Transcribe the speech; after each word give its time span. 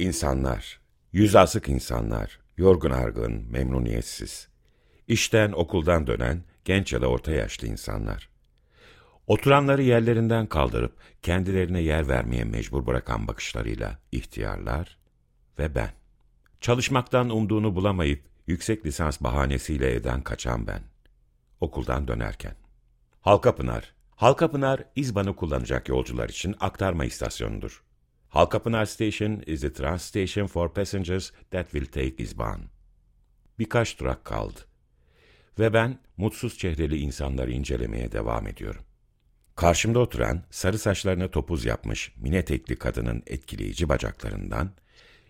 İnsanlar, 0.00 0.80
yüz 1.12 1.36
asık 1.36 1.68
insanlar, 1.68 2.40
yorgun 2.56 2.90
argın, 2.90 3.46
memnuniyetsiz. 3.50 4.48
İşten, 5.08 5.52
okuldan 5.52 6.06
dönen 6.06 6.42
genç 6.64 6.92
ya 6.92 7.02
da 7.02 7.06
orta 7.06 7.32
yaşlı 7.32 7.68
insanlar. 7.68 8.28
Oturanları 9.26 9.82
yerlerinden 9.82 10.46
kaldırıp 10.46 10.96
kendilerine 11.22 11.80
yer 11.80 12.08
vermeye 12.08 12.44
mecbur 12.44 12.86
bırakan 12.86 13.28
bakışlarıyla 13.28 13.98
ihtiyarlar 14.12 14.98
ve 15.58 15.74
ben. 15.74 15.90
Çalışmaktan 16.60 17.30
umduğunu 17.30 17.74
bulamayıp 17.74 18.22
yüksek 18.46 18.86
lisans 18.86 19.20
bahanesiyle 19.20 19.90
evden 19.90 20.22
kaçan 20.22 20.66
ben. 20.66 20.82
Okuldan 21.60 22.08
dönerken. 22.08 22.54
Halkapınar, 23.20 23.94
Halkapınar, 24.16 24.84
İzban'ı 24.96 25.36
kullanacak 25.36 25.88
yolcular 25.88 26.28
için 26.28 26.54
aktarma 26.60 27.04
istasyonudur. 27.04 27.89
Halkapınar 28.30 28.86
Station 28.86 29.42
is 29.46 29.60
the 29.60 29.72
trans 29.72 30.02
station 30.02 30.46
for 30.46 30.74
passengers 30.74 31.32
that 31.50 31.70
will 31.70 31.86
take 31.86 32.22
İzban. 32.22 32.60
Birkaç 33.58 34.00
durak 34.00 34.24
kaldı. 34.24 34.60
Ve 35.58 35.72
ben 35.72 35.98
mutsuz 36.16 36.58
çehreli 36.58 36.98
insanları 36.98 37.50
incelemeye 37.50 38.12
devam 38.12 38.46
ediyorum. 38.46 38.82
Karşımda 39.56 39.98
oturan, 39.98 40.42
sarı 40.50 40.78
saçlarına 40.78 41.30
topuz 41.30 41.64
yapmış 41.64 42.12
mine 42.16 42.36
etekli 42.36 42.76
kadının 42.76 43.22
etkileyici 43.26 43.88
bacaklarından, 43.88 44.70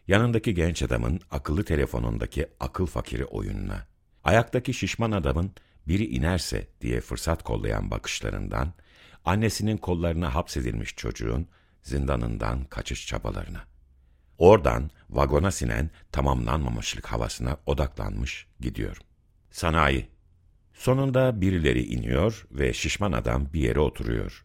yanındaki 0.09 0.55
genç 0.55 0.83
adamın 0.83 1.21
akıllı 1.31 1.65
telefonundaki 1.65 2.47
akıl 2.61 2.87
fakiri 2.87 3.25
oyununa, 3.25 3.87
ayaktaki 4.25 4.75
şişman 4.75 5.11
adamın 5.11 5.53
biri 5.89 6.07
inerse 6.07 6.67
diye 6.81 7.01
fırsat 7.01 7.43
kollayan 7.43 7.91
bakışlarından, 7.91 8.73
annesinin 9.25 9.77
kollarına 9.77 10.35
hapsedilmiş 10.35 10.97
çocuğun 10.97 11.49
zindanından 11.83 12.65
kaçış 12.65 13.07
çabalarına. 13.07 13.65
Oradan 14.39 14.91
vagona 15.11 15.51
sinen 15.51 15.91
tamamlanmamışlık 16.13 17.07
havasına 17.07 17.57
odaklanmış 17.67 18.47
gidiyorum. 18.61 19.03
Sanayi. 19.51 20.09
Sonunda 20.75 21.41
birileri 21.41 21.85
iniyor 21.85 22.47
ve 22.51 22.73
şişman 22.73 23.13
adam 23.13 23.53
bir 23.53 23.61
yere 23.61 23.81
oturuyor. 23.81 24.45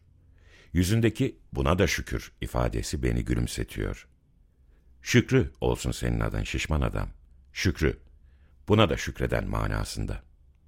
Yüzündeki 0.72 1.38
buna 1.52 1.78
da 1.78 1.86
şükür 1.86 2.32
ifadesi 2.40 3.02
beni 3.02 3.24
gülümsetiyor. 3.24 4.08
Şükrü 5.02 5.52
olsun 5.60 5.90
senin 5.90 6.20
adın 6.20 6.42
şişman 6.42 6.80
adam. 6.80 7.08
Şükrü. 7.52 7.98
Buna 8.68 8.90
da 8.90 8.96
şükreden 8.96 9.48
manasında. 9.48 10.22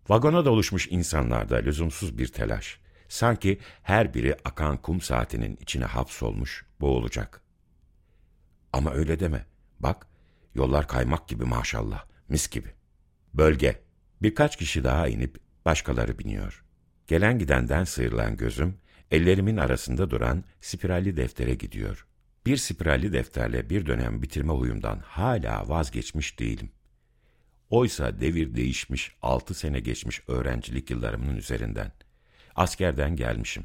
Vagona 0.08 0.44
doluşmuş 0.44 0.88
insanlarda 0.90 1.56
lüzumsuz 1.56 2.18
bir 2.18 2.26
telaş. 2.26 2.80
Sanki 3.08 3.58
her 3.82 4.14
biri 4.14 4.36
akan 4.44 4.76
kum 4.76 5.00
saatinin 5.00 5.56
içine 5.60 5.84
hapsolmuş, 5.84 6.66
boğulacak. 6.80 7.42
Ama 8.72 8.92
öyle 8.92 9.20
deme. 9.20 9.46
Bak, 9.80 10.06
yollar 10.54 10.88
kaymak 10.88 11.28
gibi 11.28 11.44
maşallah, 11.44 12.04
mis 12.28 12.48
gibi. 12.48 12.68
Bölge. 13.34 13.82
Birkaç 14.22 14.56
kişi 14.56 14.84
daha 14.84 15.08
inip 15.08 15.38
başkaları 15.64 16.18
biniyor. 16.18 16.64
Gelen 17.06 17.38
gidenden 17.38 17.84
sıyrılan 17.84 18.36
gözüm, 18.36 18.78
ellerimin 19.10 19.56
arasında 19.56 20.10
duran 20.10 20.44
spiralli 20.60 21.16
deftere 21.16 21.54
gidiyor. 21.54 22.06
Bir 22.46 22.56
spiralli 22.56 23.12
defterle 23.12 23.70
bir 23.70 23.86
dönem 23.86 24.22
bitirme 24.22 24.52
huyumdan 24.52 24.98
hala 24.98 25.68
vazgeçmiş 25.68 26.38
değilim. 26.38 26.70
Oysa 27.70 28.20
devir 28.20 28.54
değişmiş, 28.54 29.16
altı 29.22 29.54
sene 29.54 29.80
geçmiş 29.80 30.22
öğrencilik 30.28 30.90
yıllarımın 30.90 31.36
üzerinden. 31.36 31.92
Askerden 32.58 33.16
gelmişim. 33.16 33.64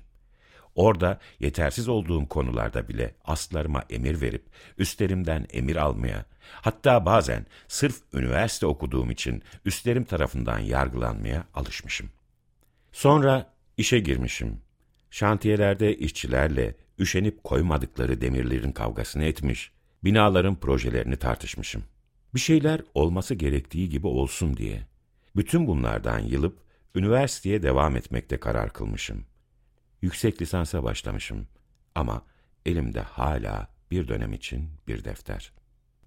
Orada 0.76 1.20
yetersiz 1.40 1.88
olduğum 1.88 2.28
konularda 2.28 2.88
bile 2.88 3.16
aslarıma 3.26 3.84
emir 3.90 4.22
verip, 4.22 4.46
üstlerimden 4.78 5.48
emir 5.54 5.76
almaya, 5.76 6.26
hatta 6.62 7.06
bazen 7.06 7.46
sırf 7.68 8.02
üniversite 8.14 8.66
okuduğum 8.66 9.12
için 9.12 9.44
üstlerim 9.66 10.04
tarafından 10.04 10.60
yargılanmaya 10.60 11.44
alışmışım. 11.54 12.10
Sonra 12.92 13.54
işe 13.78 14.00
girmişim. 14.00 14.62
Şantiyelerde 15.12 15.98
işçilerle 15.98 16.76
üşenip 17.00 17.44
koymadıkları 17.44 18.22
demirlerin 18.22 18.72
kavgasını 18.72 19.26
etmiş, 19.26 19.72
binaların 20.04 20.56
projelerini 20.56 21.18
tartışmışım. 21.18 21.84
Bir 22.36 22.40
şeyler 22.40 22.82
olması 22.94 23.36
gerektiği 23.36 23.90
gibi 23.90 24.08
olsun 24.08 24.58
diye. 24.58 24.88
Bütün 25.36 25.68
bunlardan 25.68 26.20
yılıp 26.20 26.63
üniversiteye 26.96 27.64
devam 27.64 27.96
etmekte 27.96 28.40
karar 28.40 28.74
kılmışım. 28.74 29.26
Yüksek 30.02 30.42
lisansa 30.42 30.84
başlamışım 30.84 31.48
ama 31.96 32.26
elimde 32.66 33.02
hala 33.02 33.68
bir 33.92 34.08
dönem 34.08 34.34
için 34.34 34.70
bir 34.88 35.04
defter. 35.04 35.54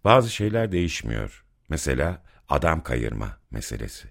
Bazı 0.05 0.31
şeyler 0.31 0.73
değişmiyor. 0.73 1.45
Mesela 1.69 2.23
adam 2.49 2.83
kayırma 2.83 3.39
meselesi. 3.51 4.09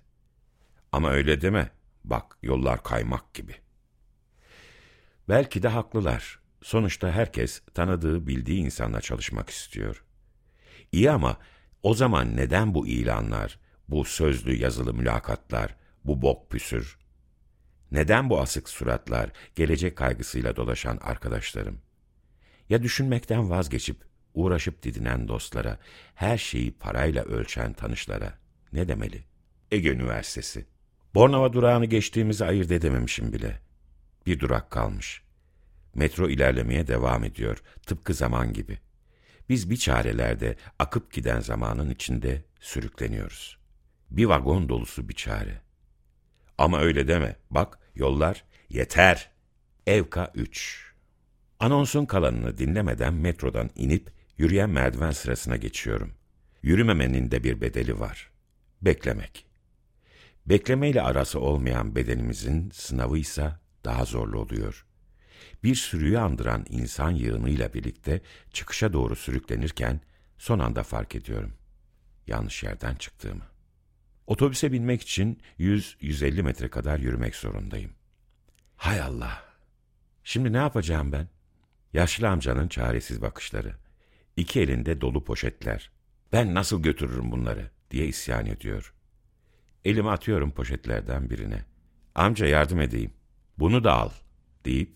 Ama 0.91 1.11
öyle 1.11 1.41
deme. 1.41 1.69
Bak 2.03 2.37
yollar 2.43 2.83
kaymak 2.83 3.33
gibi. 3.33 3.55
Belki 5.29 5.63
de 5.63 5.67
haklılar. 5.67 6.39
Sonuçta 6.61 7.11
herkes 7.11 7.61
tanıdığı, 7.73 8.27
bildiği 8.27 8.59
insanla 8.59 9.01
çalışmak 9.01 9.49
istiyor. 9.49 10.03
İyi 10.91 11.11
ama 11.11 11.37
o 11.83 11.93
zaman 11.93 12.37
neden 12.37 12.73
bu 12.73 12.87
ilanlar, 12.87 13.59
bu 13.87 14.05
sözlü 14.05 14.55
yazılı 14.55 14.93
mülakatlar, 14.93 15.75
bu 16.05 16.21
bok 16.21 16.51
püsür? 16.51 16.97
Neden 17.91 18.29
bu 18.29 18.41
asık 18.41 18.69
suratlar, 18.69 19.31
gelecek 19.55 19.95
kaygısıyla 19.97 20.55
dolaşan 20.55 20.97
arkadaşlarım? 21.01 21.81
Ya 22.69 22.83
düşünmekten 22.83 23.49
vazgeçip, 23.49 24.05
uğraşıp 24.33 24.83
didinen 24.83 25.27
dostlara, 25.27 25.79
her 26.15 26.37
şeyi 26.37 26.71
parayla 26.71 27.23
ölçen 27.23 27.73
tanışlara 27.73 28.39
ne 28.73 28.87
demeli? 28.87 29.23
Ege 29.71 29.89
Üniversitesi. 29.89 30.65
Bornova 31.15 31.53
durağını 31.53 31.85
geçtiğimizi 31.85 32.45
ayırt 32.45 32.71
edememişim 32.71 33.33
bile. 33.33 33.61
Bir 34.25 34.39
durak 34.39 34.71
kalmış. 34.71 35.23
Metro 35.95 36.29
ilerlemeye 36.29 36.87
devam 36.87 37.23
ediyor, 37.23 37.63
tıpkı 37.85 38.13
zaman 38.13 38.53
gibi. 38.53 38.79
Biz 39.49 39.69
bir 39.69 39.77
çarelerde 39.77 40.55
akıp 40.79 41.13
giden 41.13 41.39
zamanın 41.39 41.89
içinde 41.89 42.45
sürükleniyoruz. 42.59 43.57
Bir 44.11 44.25
vagon 44.25 44.69
dolusu 44.69 45.09
bir 45.09 45.13
çare. 45.13 45.64
Ama 46.57 46.79
öyle 46.79 47.07
deme. 47.07 47.35
Bak 47.51 47.79
yollar 47.95 48.43
yeter. 48.69 49.31
Evka 49.87 50.31
3. 50.35 50.93
Anonsun 51.59 52.05
kalanını 52.05 52.57
dinlemeden 52.57 53.13
metrodan 53.13 53.69
inip 53.75 54.11
yürüyen 54.37 54.69
merdiven 54.69 55.11
sırasına 55.11 55.55
geçiyorum. 55.55 56.13
Yürümemenin 56.61 57.31
de 57.31 57.43
bir 57.43 57.61
bedeli 57.61 57.99
var. 57.99 58.31
Beklemek. 58.81 59.45
Beklemeyle 60.45 61.01
arası 61.01 61.39
olmayan 61.39 61.95
bedenimizin 61.95 62.69
sınavı 62.73 63.17
ise 63.17 63.51
daha 63.85 64.05
zorlu 64.05 64.39
oluyor. 64.39 64.85
Bir 65.63 65.75
sürüyü 65.75 66.19
andıran 66.19 66.65
insan 66.69 67.11
yığınıyla 67.11 67.73
birlikte 67.73 68.21
çıkışa 68.51 68.93
doğru 68.93 69.15
sürüklenirken 69.15 70.01
son 70.37 70.59
anda 70.59 70.83
fark 70.83 71.15
ediyorum. 71.15 71.53
Yanlış 72.27 72.63
yerden 72.63 72.95
çıktığımı. 72.95 73.54
Otobüse 74.27 74.71
binmek 74.71 75.01
için 75.01 75.41
100-150 75.59 76.41
metre 76.41 76.69
kadar 76.69 76.99
yürümek 76.99 77.35
zorundayım. 77.35 77.91
Hay 78.77 79.01
Allah! 79.01 79.43
Şimdi 80.23 80.53
ne 80.53 80.57
yapacağım 80.57 81.11
ben? 81.11 81.27
Yaşlı 81.93 82.29
amcanın 82.29 82.67
çaresiz 82.67 83.21
bakışları. 83.21 83.75
İki 84.37 84.61
elinde 84.61 85.01
dolu 85.01 85.23
poşetler. 85.23 85.91
Ben 86.31 86.53
nasıl 86.53 86.83
götürürüm 86.83 87.31
bunları 87.31 87.71
diye 87.91 88.07
isyan 88.07 88.45
ediyor. 88.45 88.93
Elimi 89.85 90.09
atıyorum 90.09 90.51
poşetlerden 90.51 91.29
birine. 91.29 91.65
Amca 92.15 92.45
yardım 92.45 92.79
edeyim. 92.81 93.11
Bunu 93.59 93.83
da 93.83 93.93
al 93.93 94.09
deyip 94.65 94.95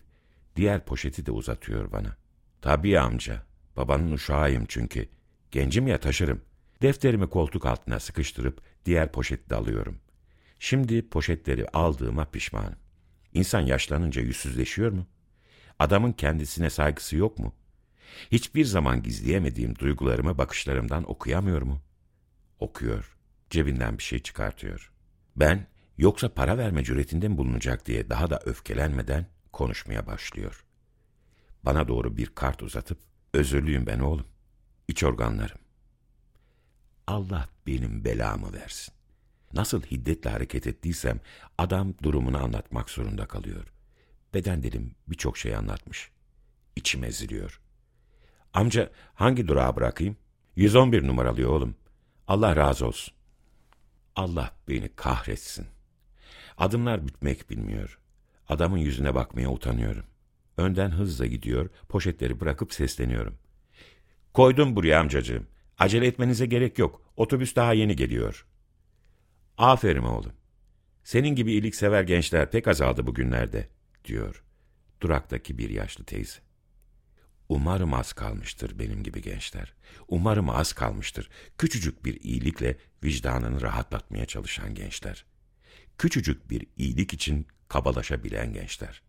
diğer 0.56 0.86
poşeti 0.86 1.26
de 1.26 1.32
uzatıyor 1.32 1.92
bana. 1.92 2.18
Tabii 2.62 3.00
amca. 3.00 3.44
Babanın 3.78 4.12
uşağıyım 4.12 4.66
çünkü. 4.68 5.10
Gencim 5.52 5.88
ya 5.88 6.00
taşırım. 6.00 6.42
Defterimi 6.82 7.30
koltuk 7.30 7.66
altına 7.66 8.00
sıkıştırıp 8.00 8.62
diğer 8.86 9.12
poşeti 9.12 9.50
de 9.50 9.56
alıyorum. 9.56 10.00
Şimdi 10.60 11.10
poşetleri 11.10 11.68
aldığıma 11.68 12.26
pişmanım. 12.26 12.76
İnsan 13.34 13.62
yaşlanınca 13.62 14.22
yüzsüzleşiyor 14.22 14.92
mu? 14.92 15.08
Adamın 15.80 16.12
kendisine 16.12 16.70
saygısı 16.70 17.16
yok 17.16 17.40
mu? 17.40 17.56
Hiçbir 18.32 18.66
zaman 18.66 19.04
gizleyemediğim 19.04 19.76
duygularımı 19.76 20.38
bakışlarımdan 20.38 21.12
okuyamıyor 21.12 21.62
mu? 21.62 21.82
Okuyor. 22.60 23.18
Cebinden 23.50 23.98
bir 23.98 24.04
şey 24.04 24.20
çıkartıyor. 24.20 24.92
Ben 25.36 25.68
yoksa 25.98 26.34
para 26.34 26.58
verme 26.58 26.84
cüretinde 26.84 27.28
mi 27.28 27.38
bulunacak 27.38 27.86
diye 27.86 28.10
daha 28.10 28.30
da 28.30 28.40
öfkelenmeden 28.46 29.26
konuşmaya 29.54 30.08
başlıyor. 30.08 30.66
Bana 31.64 31.88
doğru 31.88 32.18
bir 32.18 32.26
kart 32.26 32.64
uzatıp 32.64 33.00
özürlüyüm 33.34 33.86
ben 33.86 34.00
oğlum. 34.00 34.28
İç 34.88 35.04
organlarım. 35.04 35.58
Allah 37.10 37.50
benim 37.68 38.06
belamı 38.06 38.54
versin. 38.54 38.94
Nasıl 39.54 39.82
hiddetle 39.82 40.30
hareket 40.30 40.68
ettiysem 40.68 41.20
adam 41.58 41.94
durumunu 42.04 42.44
anlatmak 42.44 42.90
zorunda 42.90 43.26
kalıyor. 43.26 43.74
Beden 44.34 44.64
dedim 44.64 44.96
birçok 45.08 45.38
şey 45.38 45.56
anlatmış. 45.56 46.12
İçim 46.76 47.04
eziliyor. 47.04 47.62
Amca 48.54 48.92
hangi 49.14 49.48
durağa 49.48 49.76
bırakayım? 49.76 50.18
111 50.56 51.08
numaralı 51.08 51.52
oğlum. 51.52 51.76
Allah 52.28 52.56
razı 52.56 52.88
olsun. 52.88 53.14
Allah 54.16 54.52
beni 54.68 54.96
kahretsin. 54.96 55.68
Adımlar 56.58 57.08
bitmek 57.08 57.50
bilmiyor. 57.50 58.00
Adamın 58.50 58.78
yüzüne 58.78 59.16
bakmaya 59.16 59.52
utanıyorum. 59.52 60.06
Önden 60.58 60.90
hızla 60.90 61.26
gidiyor, 61.26 61.70
poşetleri 61.88 62.40
bırakıp 62.40 62.74
sesleniyorum. 62.74 63.38
Koydum 64.34 64.76
buraya 64.76 65.00
amcacığım. 65.00 65.48
Acele 65.80 66.08
etmenize 66.08 66.46
gerek 66.46 66.80
yok. 66.80 67.02
Otobüs 67.18 67.56
daha 67.56 67.74
yeni 67.74 67.96
geliyor. 67.96 68.46
Aferin 69.58 70.04
oğlum. 70.04 70.34
Senin 71.04 71.36
gibi 71.36 71.52
iyiliksever 71.52 72.04
gençler 72.04 72.52
pek 72.52 72.68
azaldı 72.68 73.08
bugünlerde, 73.08 73.70
diyor 74.06 74.44
duraktaki 75.02 75.58
bir 75.58 75.70
yaşlı 75.70 76.04
teyze. 76.04 76.40
Umarım 77.50 77.94
az 77.94 78.14
kalmıştır 78.14 78.80
benim 78.80 79.04
gibi 79.04 79.22
gençler. 79.22 79.74
Umarım 80.08 80.50
az 80.50 80.74
kalmıştır. 80.74 81.30
Küçücük 81.58 82.06
bir 82.06 82.22
iyilikle 82.22 82.78
vicdanını 83.04 83.62
rahatlatmaya 83.62 84.26
çalışan 84.26 84.76
gençler. 84.76 85.26
Küçücük 85.98 86.50
bir 86.50 86.68
iyilik 86.78 87.14
için 87.14 87.48
kabalaşabilen 87.68 88.54
gençler. 88.54 89.02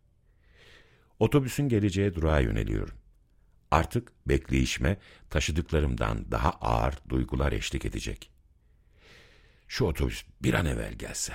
Otobüsün 1.18 1.68
geleceği 1.68 2.14
durağa 2.14 2.40
yöneliyorum. 2.40 2.94
Artık 3.70 4.12
bekleyişime 4.26 4.96
taşıdıklarımdan 5.30 6.30
daha 6.30 6.50
ağır 6.50 6.94
duygular 7.08 7.52
eşlik 7.52 7.84
edecek. 7.84 8.30
Şu 9.68 9.84
otobüs 9.84 10.24
bir 10.42 10.54
an 10.54 10.66
evvel 10.66 10.92
gelse. 10.92 11.32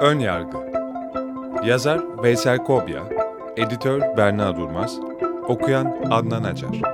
Ön 0.00 0.18
Yargı 0.18 0.58
Yazar 1.64 2.22
Veysel 2.22 2.58
Kobya 2.58 3.08
Editör 3.56 4.16
Berna 4.16 4.56
Durmaz 4.56 4.98
Okuyan 5.48 6.06
Adnan 6.10 6.44
Acar 6.44 6.93